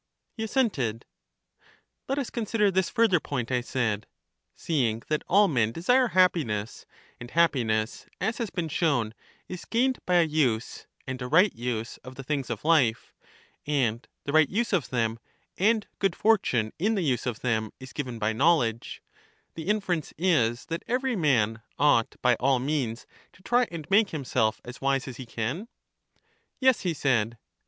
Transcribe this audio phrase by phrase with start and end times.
[0.35, 1.05] He assented.
[2.07, 4.07] Let us consider this further point, I said:
[4.55, 6.87] Seeing that all men desire happiness,
[7.19, 9.13] and happiness, as has been shown,
[9.47, 13.13] is gained by a use, and a right use, of the things of life,
[13.67, 15.19] and the right use of them,
[15.59, 19.03] and good fortune in the use of them, is given by knowledge,—
[19.53, 24.59] the inference is that every man ought by all means to try and make himself
[24.65, 25.67] as wise as he can?
[26.59, 27.37] Yes, he said.